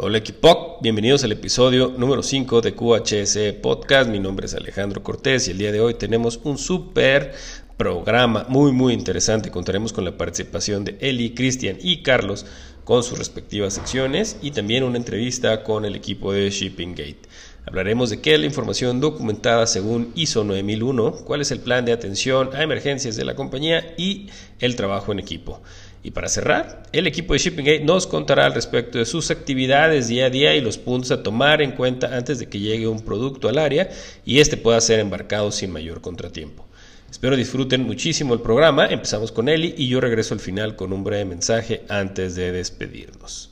[0.00, 4.08] Hola equipo, bienvenidos al episodio número 5 de QHS Podcast.
[4.08, 7.34] Mi nombre es Alejandro Cortés y el día de hoy tenemos un súper
[7.76, 9.50] programa muy muy interesante.
[9.50, 12.46] Contaremos con la participación de Eli, Cristian y Carlos
[12.84, 17.22] con sus respectivas secciones y también una entrevista con el equipo de Shipping Gate.
[17.66, 21.92] Hablaremos de qué es la información documentada según ISO 9001, cuál es el plan de
[21.92, 24.30] atención a emergencias de la compañía y
[24.60, 25.60] el trabajo en equipo.
[26.08, 30.24] Y para cerrar, el equipo de Shipping nos contará al respecto de sus actividades día
[30.24, 33.46] a día y los puntos a tomar en cuenta antes de que llegue un producto
[33.46, 33.90] al área
[34.24, 36.64] y este pueda ser embarcado sin mayor contratiempo.
[37.10, 38.86] Espero disfruten muchísimo el programa.
[38.86, 43.50] Empezamos con Eli y yo regreso al final con un breve mensaje antes de despedirnos.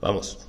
[0.00, 0.45] Vamos.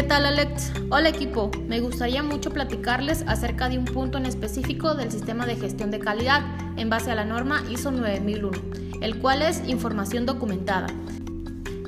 [0.00, 0.72] ¿Qué tal Alex?
[0.88, 5.56] Hola equipo, me gustaría mucho platicarles acerca de un punto en específico del sistema de
[5.56, 6.40] gestión de calidad
[6.78, 8.50] en base a la norma ISO 9001,
[9.02, 10.86] el cual es información documentada.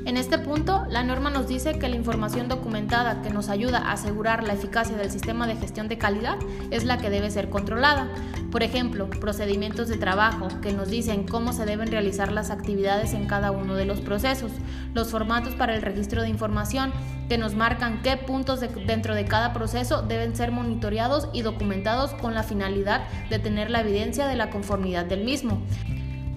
[0.04, 3.92] En este punto, la norma nos dice que la información documentada que nos ayuda a
[3.92, 6.38] asegurar la eficacia del sistema de gestión de calidad
[6.72, 8.08] es la que debe ser controlada.
[8.50, 13.26] Por ejemplo, procedimientos de trabajo que nos dicen cómo se deben realizar las actividades en
[13.26, 14.50] cada uno de los procesos,
[14.92, 16.92] los formatos para el registro de información
[17.28, 22.34] que nos marcan qué puntos dentro de cada proceso deben ser monitoreados y documentados con
[22.34, 25.62] la finalidad de tener la evidencia de la conformidad del mismo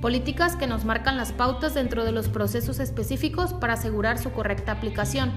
[0.01, 4.71] políticas que nos marcan las pautas dentro de los procesos específicos para asegurar su correcta
[4.71, 5.31] aplicación.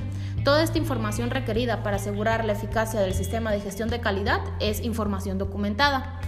[0.45, 4.81] Toda esta información requerida para asegurar la eficacia del sistema de gestión de calidad es
[4.81, 6.21] información documentada.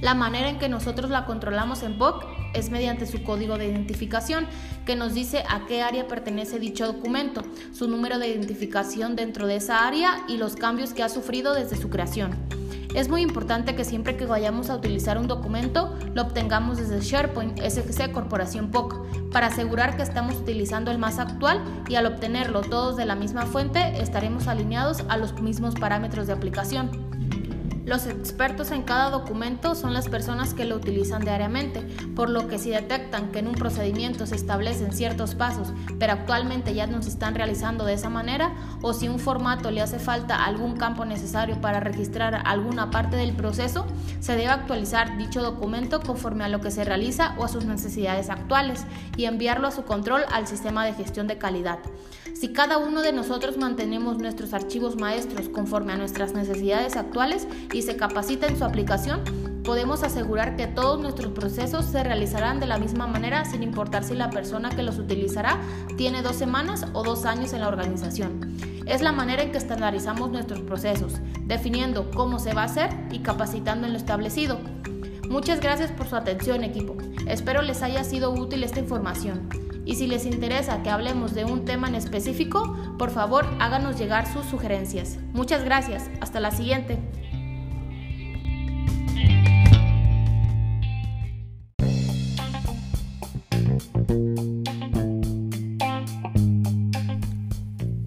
[0.00, 4.46] La manera en que nosotros la controlamos en POC es mediante su código de identificación,
[4.84, 9.56] que nos dice a qué área pertenece dicho documento, su número de identificación dentro de
[9.56, 12.51] esa área y los cambios que ha sufrido desde su creación.
[12.94, 17.58] Es muy importante que siempre que vayamos a utilizar un documento lo obtengamos desde SharePoint
[17.58, 22.98] SGC Corporación POC para asegurar que estamos utilizando el más actual y al obtenerlo todos
[22.98, 27.11] de la misma fuente estaremos alineados a los mismos parámetros de aplicación.
[27.84, 31.80] Los expertos en cada documento son las personas que lo utilizan diariamente,
[32.14, 36.74] por lo que si detectan que en un procedimiento se establecen ciertos pasos, pero actualmente
[36.74, 40.44] ya no se están realizando de esa manera, o si un formato le hace falta
[40.44, 43.84] algún campo necesario para registrar alguna parte del proceso,
[44.20, 48.30] se debe actualizar dicho documento conforme a lo que se realiza o a sus necesidades
[48.30, 48.84] actuales
[49.16, 51.80] y enviarlo a su control al sistema de gestión de calidad.
[52.34, 57.82] Si cada uno de nosotros mantenemos nuestros archivos maestros conforme a nuestras necesidades actuales y
[57.82, 59.20] se capacita en su aplicación,
[59.62, 64.14] podemos asegurar que todos nuestros procesos se realizarán de la misma manera sin importar si
[64.14, 65.60] la persona que los utilizará
[65.96, 68.56] tiene dos semanas o dos años en la organización.
[68.86, 71.14] Es la manera en que estandarizamos nuestros procesos,
[71.44, 74.58] definiendo cómo se va a hacer y capacitando en lo establecido.
[75.28, 76.96] Muchas gracias por su atención equipo.
[77.28, 79.48] Espero les haya sido útil esta información.
[79.84, 84.32] Y si les interesa que hablemos de un tema en específico, por favor háganos llegar
[84.32, 85.18] sus sugerencias.
[85.32, 86.08] Muchas gracias.
[86.20, 86.98] Hasta la siguiente.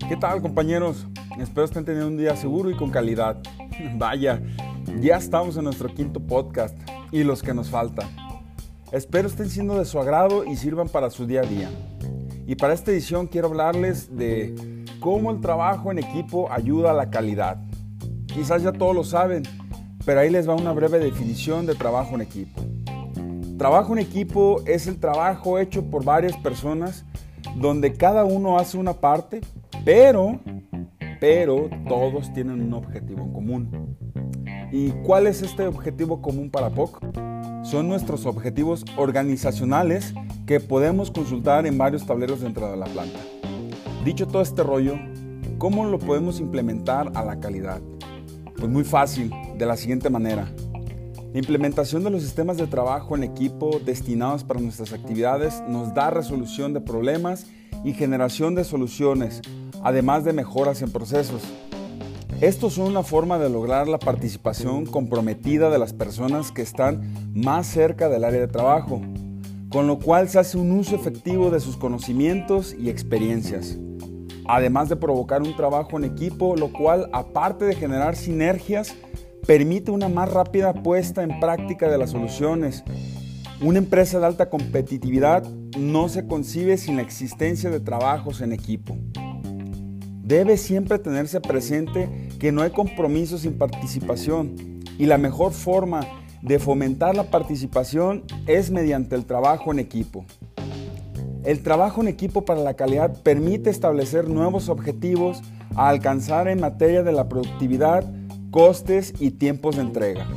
[0.08, 1.06] ¿Qué tal compañeros?
[1.38, 3.42] Espero estén teniendo un día seguro y con calidad.
[3.98, 4.42] Vaya,
[5.02, 6.78] ya estamos en nuestro quinto podcast
[7.12, 8.25] y los que nos faltan.
[8.92, 11.70] Espero estén siendo de su agrado y sirvan para su día a día.
[12.46, 17.10] Y para esta edición quiero hablarles de cómo el trabajo en equipo ayuda a la
[17.10, 17.58] calidad.
[18.28, 19.44] Quizás ya todos lo saben,
[20.06, 22.62] pero ahí les va una breve definición de trabajo en equipo.
[23.58, 27.06] Trabajo en equipo es el trabajo hecho por varias personas
[27.56, 29.42] donde cada uno hace una parte,
[29.84, 30.40] pero,
[31.20, 33.98] pero todos tienen un objetivo común.
[34.72, 37.35] ¿Y cuál es este objetivo común para POC?
[37.66, 40.14] Son nuestros objetivos organizacionales
[40.46, 43.20] que podemos consultar en varios tableros dentro de la planta.
[44.06, 44.94] Dicho todo este rollo,
[45.58, 47.82] ¿cómo lo podemos implementar a la calidad?
[48.56, 50.48] Pues muy fácil, de la siguiente manera.
[51.34, 56.12] La implementación de los sistemas de trabajo en equipo destinados para nuestras actividades nos da
[56.12, 57.48] resolución de problemas
[57.84, 59.42] y generación de soluciones,
[59.84, 61.42] además de mejoras en procesos.
[62.42, 67.66] Estos son una forma de lograr la participación comprometida de las personas que están más
[67.66, 69.02] cerca del área de trabajo,
[69.70, 73.78] con lo cual se hace un uso efectivo de sus conocimientos y experiencias,
[74.50, 78.94] además de provocar un trabajo en equipo, lo cual, aparte de generar sinergias,
[79.48, 82.84] permite una más rápida puesta en práctica de las soluciones.
[83.62, 85.48] Una empresa de alta competitividad
[85.80, 88.98] no se concibe sin la existencia de trabajos en equipo.
[90.26, 94.56] Debe siempre tenerse presente que no hay compromiso sin participación
[94.98, 96.02] y la mejor forma
[96.42, 100.26] de fomentar la participación es mediante el trabajo en equipo.
[101.44, 105.42] El trabajo en equipo para la calidad permite establecer nuevos objetivos
[105.76, 108.04] a alcanzar en materia de la productividad,
[108.52, 110.28] costes y tiempos de entrega.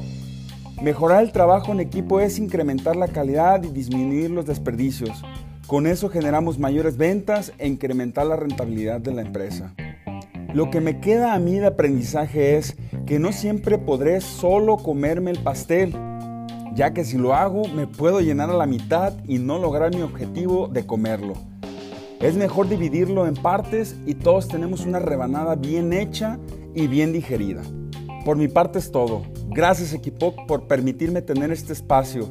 [0.83, 5.23] Mejorar el trabajo en equipo es incrementar la calidad y disminuir los desperdicios.
[5.67, 9.75] Con eso generamos mayores ventas e incrementar la rentabilidad de la empresa.
[10.55, 15.31] Lo que me queda a mí de aprendizaje es que no siempre podré solo comerme
[15.31, 15.95] el pastel,
[16.75, 20.01] ya que si lo hago me puedo llenar a la mitad y no lograr mi
[20.01, 21.35] objetivo de comerlo.
[22.21, 26.39] Es mejor dividirlo en partes y todos tenemos una rebanada bien hecha
[26.75, 27.63] y bien digerida.
[28.25, 29.23] Por mi parte es todo.
[29.51, 32.29] Gracias equipo por permitirme tener este espacio.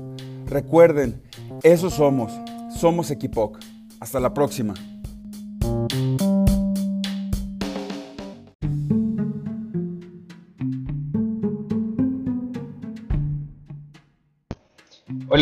[0.47, 1.21] Recuerden,
[1.63, 2.33] eso somos.
[2.69, 3.59] Somos Equipoc.
[3.99, 4.73] Hasta la próxima.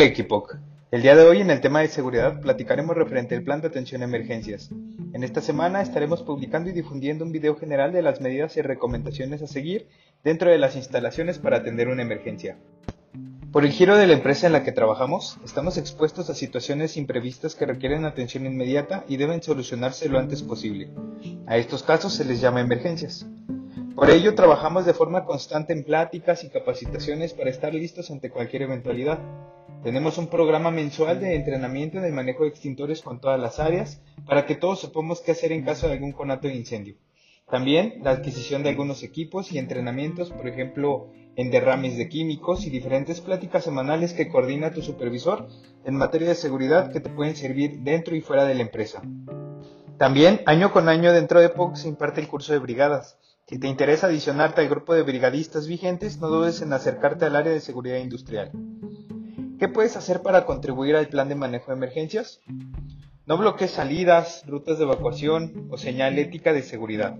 [0.06, 0.56] Equipoc.
[0.92, 4.02] El día de hoy en el tema de seguridad platicaremos referente al plan de atención
[4.02, 4.70] a emergencias.
[5.12, 9.42] En esta semana estaremos publicando y difundiendo un video general de las medidas y recomendaciones
[9.42, 9.88] a seguir
[10.22, 12.56] dentro de las instalaciones para atender una emergencia.
[13.50, 17.56] Por el giro de la empresa en la que trabajamos, estamos expuestos a situaciones imprevistas
[17.56, 20.90] que requieren atención inmediata y deben solucionarse lo antes posible.
[21.46, 23.26] A estos casos se les llama emergencias.
[23.96, 28.62] Por ello, trabajamos de forma constante en pláticas y capacitaciones para estar listos ante cualquier
[28.62, 29.18] eventualidad.
[29.82, 34.02] Tenemos un programa mensual de entrenamiento en el manejo de extintores con todas las áreas
[34.26, 36.96] para que todos sepamos qué hacer en caso de algún conato de incendio.
[37.48, 42.70] También la adquisición de algunos equipos y entrenamientos, por ejemplo, en derrames de químicos y
[42.70, 45.46] diferentes pláticas semanales que coordina tu supervisor
[45.84, 49.02] en materia de seguridad que te pueden servir dentro y fuera de la empresa.
[49.98, 53.18] También, año con año dentro de POC se imparte el curso de brigadas.
[53.46, 57.52] Si te interesa adicionarte al grupo de brigadistas vigentes, no dudes en acercarte al área
[57.52, 58.50] de seguridad industrial.
[59.58, 62.42] ¿Qué puedes hacer para contribuir al plan de manejo de emergencias?
[63.24, 67.18] No bloquees salidas, rutas de evacuación o señal ética de seguridad.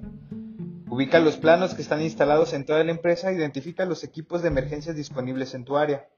[0.90, 4.48] Ubica los planos que están instalados en toda la empresa e identifica los equipos de
[4.48, 6.08] emergencias disponibles en tu área.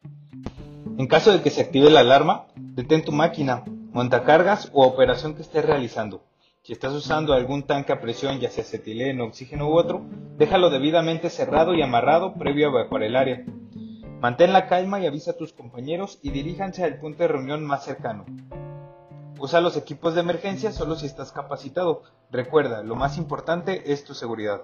[0.98, 3.62] En caso de que se active la alarma, detén tu máquina,
[3.92, 6.24] montacargas o operación que estés realizando.
[6.62, 10.04] Si estás usando algún tanque a presión, ya sea acetileno, oxígeno u otro,
[10.36, 13.44] déjalo debidamente cerrado y amarrado previo a evacuar el área.
[14.20, 17.84] Mantén la calma y avisa a tus compañeros y diríjanse al punto de reunión más
[17.84, 18.26] cercano.
[19.38, 22.02] Usa los equipos de emergencia solo si estás capacitado.
[22.32, 24.62] Recuerda, lo más importante es tu seguridad.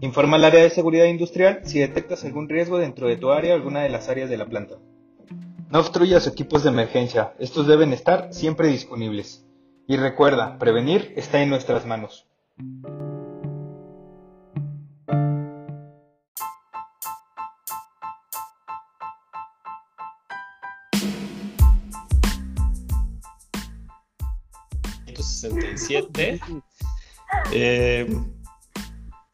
[0.00, 3.56] Informa al área de seguridad industrial si detectas algún riesgo dentro de tu área o
[3.56, 4.76] alguna de las áreas de la planta.
[5.70, 9.44] No obstruyas equipos de emergencia, estos deben estar siempre disponibles.
[9.86, 12.26] Y recuerda, prevenir está en nuestras manos.
[27.52, 28.06] Eh,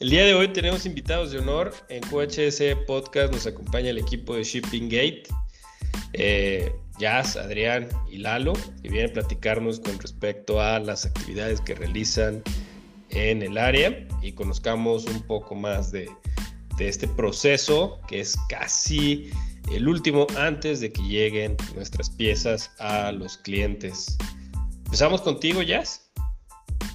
[0.00, 1.72] el día de hoy tenemos invitados de honor.
[1.88, 5.24] En QHS Podcast nos acompaña el equipo de Shipping Gate,
[6.12, 8.52] eh, Jazz, Adrián y Lalo,
[8.82, 12.42] que vienen a platicarnos con respecto a las actividades que realizan
[13.10, 16.10] en el área y conozcamos un poco más de,
[16.76, 19.30] de este proceso que es casi
[19.72, 24.16] el último antes de que lleguen nuestras piezas a los clientes.
[24.88, 26.10] Empezamos contigo, Jazz.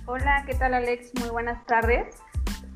[0.07, 1.11] Hola, ¿qué tal Alex?
[1.19, 2.07] Muy buenas tardes.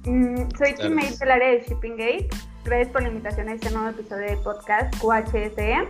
[0.05, 2.29] Mm, soy teammate del área de Shipping Gate.
[2.63, 5.89] Gracias por la invitación a este nuevo episodio de podcast QHSE,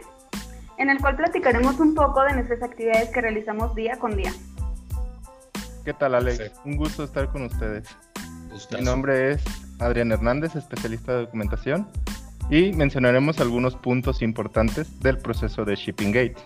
[0.77, 4.31] en el cual platicaremos un poco de nuestras actividades que realizamos día con día.
[5.83, 6.53] ¿Qué tal Alex?
[6.63, 7.85] Un gusto estar con ustedes.
[8.71, 9.43] Mi nombre es
[9.79, 11.85] Adrián Hernández, especialista de documentación,
[12.49, 16.37] y mencionaremos algunos puntos importantes del proceso de Shipping Gate.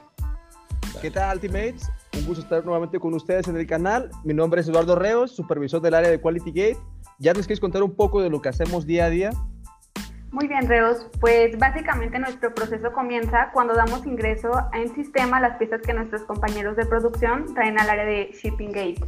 [1.02, 1.92] ¿Qué tal, teammates?
[2.16, 4.12] Un gusto estar nuevamente con ustedes en el canal.
[4.24, 6.78] Mi nombre es Eduardo Reos, supervisor del área de Quality Gate.
[7.18, 9.32] ¿Ya nos quieres contar un poco de lo que hacemos día a día?
[10.30, 11.08] Muy bien, Reos.
[11.20, 16.76] Pues básicamente nuestro proceso comienza cuando damos ingreso en sistema las piezas que nuestros compañeros
[16.76, 19.04] de producción traen al área de Shipping Gate,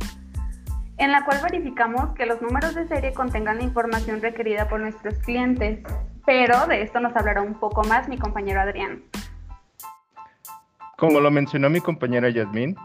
[0.98, 5.14] en la cual verificamos que los números de serie contengan la información requerida por nuestros
[5.20, 5.84] clientes.
[6.26, 9.04] Pero de esto nos hablará un poco más mi compañero Adrián.
[10.98, 12.76] Como lo mencionó mi compañera Yasmín,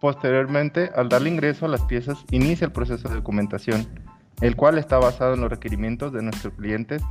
[0.00, 3.86] posteriormente, al darle ingreso a las piezas, inicia el proceso de documentación,
[4.40, 7.02] el cual está basado en los requerimientos de nuestros clientes,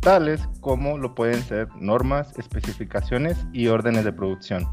[0.00, 4.66] tales como lo pueden ser normas, especificaciones y órdenes de producción.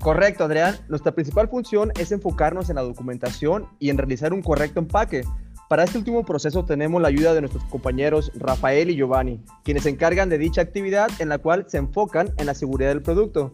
[0.00, 0.76] Correcto, Adrián.
[0.88, 5.22] Nuestra principal función es enfocarnos en la documentación y en realizar un correcto empaque,
[5.68, 9.90] Para este último proceso tenemos la ayuda de nuestros compañeros Rafael y Giovanni, quienes se
[9.90, 13.52] encargan de dicha actividad en la cual se enfocan en la seguridad del producto.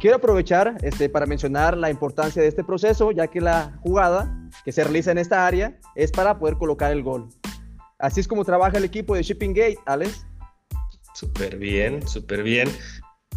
[0.00, 4.72] Quiero aprovechar este, para mencionar la importancia de este proceso, ya que la jugada que
[4.72, 7.28] se realiza en esta área es para poder colocar el gol.
[7.98, 10.24] Así es como trabaja el equipo de Shipping Gate, Alex.
[11.12, 12.70] Súper bien, súper bien.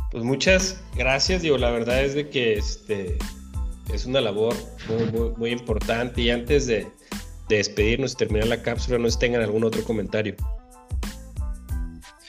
[0.09, 3.17] Pues muchas gracias, digo, la verdad es de que este
[3.93, 4.55] es una labor
[4.87, 6.87] muy, muy, importante y antes de,
[7.49, 10.37] de, despedirnos y terminar la cápsula, no sé si tengan algún otro comentario.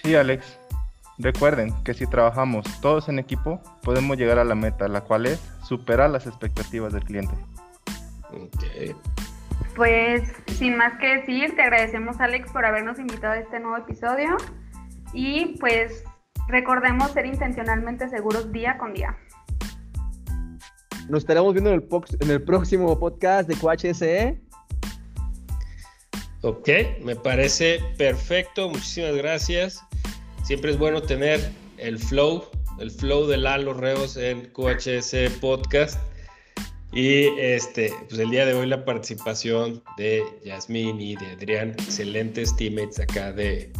[0.03, 0.45] Sí, Alex.
[1.19, 5.41] Recuerden que si trabajamos todos en equipo, podemos llegar a la meta, la cual es
[5.63, 7.35] superar las expectativas del cliente.
[8.31, 8.97] Okay.
[9.77, 14.37] Pues sin más que decir, te agradecemos Alex por habernos invitado a este nuevo episodio
[15.13, 16.03] y pues
[16.49, 19.17] recordemos ser intencionalmente seguros día con día.
[21.09, 21.89] Nos estaremos viendo en el,
[22.21, 24.41] en el próximo podcast de QHSE.
[26.43, 26.69] Ok,
[27.05, 29.83] me parece perfecto, muchísimas gracias.
[30.45, 31.41] Siempre es bueno tener
[31.79, 32.45] el flow,
[32.79, 35.99] el flow de Lalo Reos en QHS Podcast.
[36.93, 42.55] Y este, pues el día de hoy la participación de Yasmín y de Adrián, excelentes
[42.57, 43.73] teammates acá de,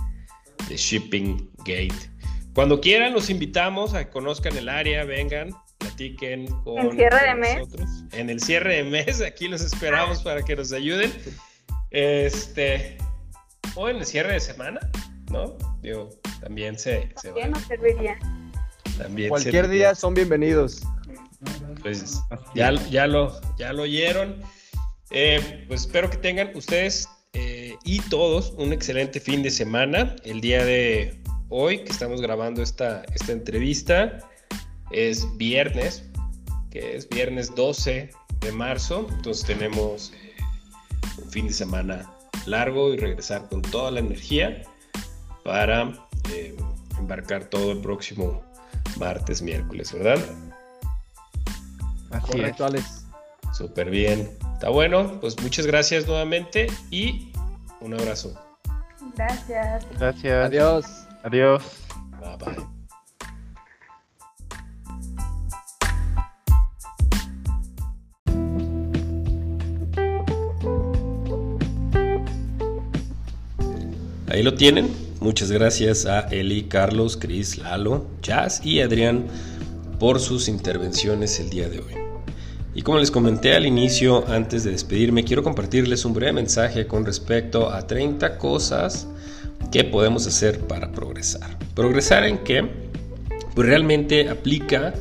[0.67, 2.11] de Shipping Gate.
[2.55, 7.35] Cuando quieran, los invitamos a que conozcan el área, vengan, platiquen con, ¿En cierre de
[7.35, 7.69] mes?
[8.13, 11.13] En el cierre de mes, aquí los esperamos para que nos ayuden.
[11.91, 12.97] Este,
[13.75, 14.81] o en el cierre de semana,
[15.31, 15.59] ¿no?
[15.85, 16.09] Digo,
[16.41, 18.19] también se, también nos serviría.
[18.97, 20.81] También Cualquier día son bienvenidos.
[21.83, 22.23] Pues
[22.55, 24.41] ya, ya, lo, ya lo oyeron.
[25.11, 30.17] Eh, pues espero que tengan ustedes eh, y todos un excelente fin de semana.
[30.25, 34.21] El día de hoy que estamos grabando esta, esta entrevista
[34.91, 36.03] es viernes,
[36.71, 38.09] que es viernes 12
[38.41, 39.07] de marzo.
[39.11, 40.33] Entonces tenemos eh,
[41.23, 42.11] un fin de semana
[42.47, 44.63] largo y regresar con toda la energía
[45.45, 45.93] para
[46.31, 46.57] eh,
[46.99, 48.43] embarcar todo el próximo
[48.97, 50.19] martes, miércoles, ¿verdad?
[52.11, 53.07] Así Correcto, Alex.
[53.53, 54.31] Súper bien.
[54.55, 57.31] Está bueno, pues muchas gracias nuevamente y
[57.81, 58.35] un abrazo.
[59.17, 59.87] Gracias.
[59.99, 60.47] Gracias.
[60.47, 60.87] Adiós.
[61.23, 61.63] Adiós.
[62.21, 62.75] Bye bye.
[74.31, 75.04] Ahí lo tienen.
[75.25, 79.25] Muchas gracias a Eli, Carlos, Cris, Lalo, Jazz y Adrián
[79.99, 81.95] por sus intervenciones el día de hoy.
[82.75, 87.07] Y como les comenté al inicio, antes de despedirme, quiero compartirles un breve mensaje con
[87.07, 89.09] respecto a 30 cosas
[89.73, 91.59] que podemos hacer para progresar.
[91.75, 92.69] ¿Progresar en qué?
[93.55, 94.93] Pues realmente aplica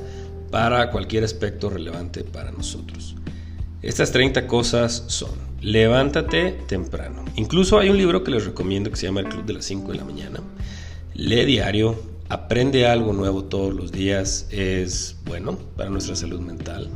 [0.49, 3.17] para cualquier aspecto relevante para nosotros.
[3.81, 7.23] Estas 30 cosas son levántate temprano.
[7.35, 9.91] Incluso hay un libro que les recomiendo que se llama El Club de las 5
[9.91, 10.41] de la mañana.
[11.15, 11.95] Lee diario,
[12.27, 16.89] aprende algo nuevo todos los días, es bueno para nuestra salud mental.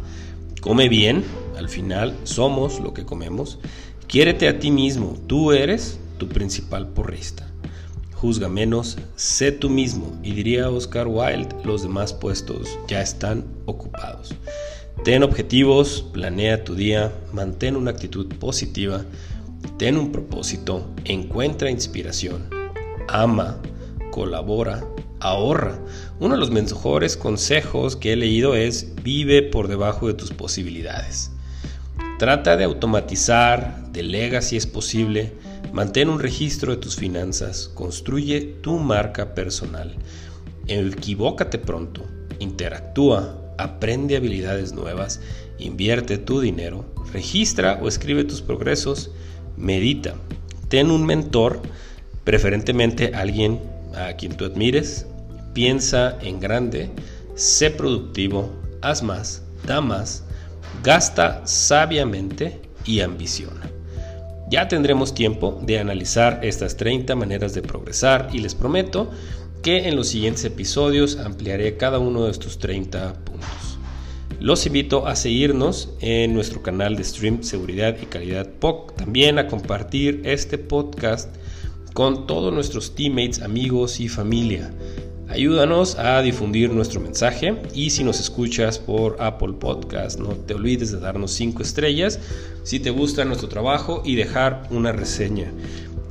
[0.59, 1.23] Come bien,
[1.57, 3.57] al final somos lo que comemos.
[4.07, 7.49] Quiérete a ti mismo, tú eres tu principal porrista.
[8.15, 14.33] Juzga menos, sé tú mismo y diría Oscar Wilde, los demás puestos ya están ocupados.
[15.03, 19.05] Ten objetivos, planea tu día, mantén una actitud positiva,
[19.77, 22.49] ten un propósito, encuentra inspiración,
[23.07, 23.61] ama,
[24.11, 24.83] colabora,
[25.19, 25.79] ahorra.
[26.19, 31.31] Uno de los mejores consejos que he leído es vive por debajo de tus posibilidades.
[32.19, 35.33] Trata de automatizar, delega si es posible,
[35.71, 39.95] mantén un registro de tus finanzas, construye tu marca personal.
[40.67, 42.03] Equivócate pronto,
[42.39, 45.21] interactúa, aprende habilidades nuevas,
[45.59, 49.11] invierte tu dinero, registra o escribe tus progresos,
[49.55, 50.15] medita,
[50.69, 51.61] ten un mentor,
[52.23, 53.59] preferentemente alguien
[53.95, 55.05] a quien tú admires,
[55.53, 56.89] piensa en grande,
[57.35, 60.23] sé productivo, haz más, da más,
[60.83, 63.69] gasta sabiamente y ambiciona.
[64.49, 69.11] Ya tendremos tiempo de analizar estas 30 maneras de progresar y les prometo
[69.61, 73.77] que en los siguientes episodios ampliaré cada uno de estos 30 puntos.
[74.39, 79.47] Los invito a seguirnos en nuestro canal de stream Seguridad y Calidad POC, también a
[79.47, 81.35] compartir este podcast
[81.93, 84.71] con todos nuestros teammates, amigos y familia.
[85.29, 90.91] Ayúdanos a difundir nuestro mensaje y si nos escuchas por Apple Podcast, no te olvides
[90.91, 92.19] de darnos 5 estrellas
[92.63, 95.51] si te gusta nuestro trabajo y dejar una reseña.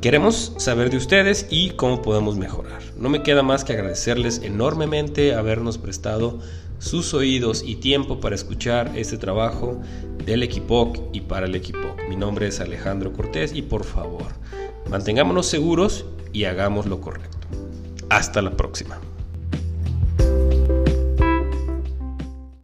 [0.00, 2.82] Queremos saber de ustedes y cómo podemos mejorar.
[2.96, 6.38] No me queda más que agradecerles enormemente habernos prestado
[6.78, 9.80] sus oídos y tiempo para escuchar este trabajo
[10.24, 11.96] del equipo y para el equipo.
[12.08, 14.26] Mi nombre es Alejandro Cortés y por favor,
[14.90, 17.38] mantengámonos seguros y hagamos lo correcto.
[18.10, 19.00] Hasta la próxima.